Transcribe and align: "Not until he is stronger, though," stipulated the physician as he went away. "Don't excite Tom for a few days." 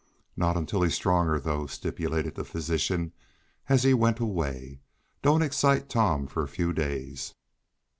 "Not 0.35 0.57
until 0.57 0.81
he 0.81 0.87
is 0.87 0.95
stronger, 0.95 1.39
though," 1.39 1.67
stipulated 1.67 2.33
the 2.33 2.43
physician 2.43 3.11
as 3.69 3.83
he 3.83 3.93
went 3.93 4.19
away. 4.19 4.81
"Don't 5.21 5.43
excite 5.43 5.89
Tom 5.89 6.25
for 6.25 6.41
a 6.41 6.47
few 6.47 6.73
days." 6.73 7.35